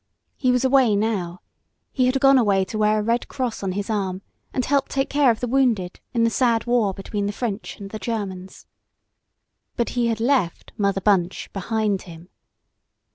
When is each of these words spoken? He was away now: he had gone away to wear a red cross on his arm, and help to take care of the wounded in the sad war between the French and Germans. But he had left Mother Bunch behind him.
He 0.35 0.51
was 0.51 0.65
away 0.65 0.95
now: 0.95 1.41
he 1.91 2.07
had 2.07 2.19
gone 2.19 2.39
away 2.39 2.65
to 2.65 2.77
wear 2.79 2.97
a 2.97 3.03
red 3.03 3.27
cross 3.27 3.61
on 3.61 3.73
his 3.73 3.87
arm, 3.87 4.23
and 4.51 4.65
help 4.65 4.87
to 4.87 4.95
take 4.95 5.11
care 5.11 5.29
of 5.29 5.41
the 5.41 5.47
wounded 5.47 5.99
in 6.11 6.23
the 6.23 6.31
sad 6.31 6.65
war 6.65 6.91
between 6.91 7.27
the 7.27 7.31
French 7.31 7.79
and 7.79 7.91
Germans. 8.01 8.65
But 9.75 9.89
he 9.89 10.07
had 10.07 10.19
left 10.19 10.71
Mother 10.75 11.01
Bunch 11.01 11.53
behind 11.53 12.01
him. 12.01 12.29